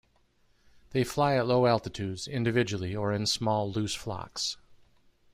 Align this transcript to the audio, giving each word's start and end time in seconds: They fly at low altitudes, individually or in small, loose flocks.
They 0.93 1.03
fly 1.03 1.35
at 1.35 1.45
low 1.45 1.67
altitudes, 1.67 2.27
individually 2.27 2.95
or 2.95 3.13
in 3.13 3.27
small, 3.27 3.71
loose 3.71 3.93
flocks. 3.93 4.57